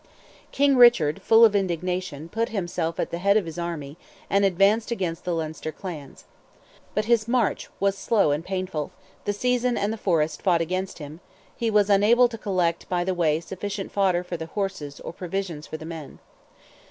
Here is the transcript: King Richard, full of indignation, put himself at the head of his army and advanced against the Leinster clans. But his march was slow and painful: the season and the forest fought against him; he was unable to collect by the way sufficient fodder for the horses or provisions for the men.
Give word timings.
King 0.51 0.77
Richard, 0.77 1.21
full 1.21 1.45
of 1.45 1.55
indignation, 1.55 2.27
put 2.27 2.49
himself 2.49 2.99
at 2.99 3.11
the 3.11 3.19
head 3.19 3.37
of 3.37 3.45
his 3.45 3.59
army 3.59 3.97
and 4.31 4.43
advanced 4.43 4.89
against 4.89 5.25
the 5.25 5.35
Leinster 5.35 5.71
clans. 5.71 6.25
But 6.95 7.05
his 7.05 7.27
march 7.27 7.69
was 7.79 7.95
slow 7.99 8.31
and 8.31 8.43
painful: 8.43 8.89
the 9.25 9.31
season 9.33 9.77
and 9.77 9.93
the 9.93 9.99
forest 10.01 10.41
fought 10.41 10.59
against 10.59 10.97
him; 10.97 11.19
he 11.55 11.69
was 11.69 11.87
unable 11.87 12.27
to 12.29 12.37
collect 12.39 12.89
by 12.89 13.03
the 13.03 13.13
way 13.13 13.39
sufficient 13.39 13.91
fodder 13.91 14.23
for 14.23 14.37
the 14.37 14.47
horses 14.47 14.99
or 15.01 15.13
provisions 15.13 15.67
for 15.67 15.77
the 15.77 15.85
men. 15.85 16.17